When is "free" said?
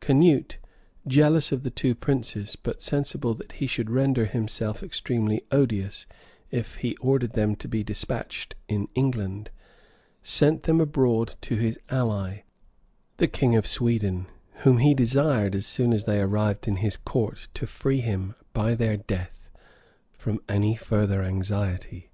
17.64-18.00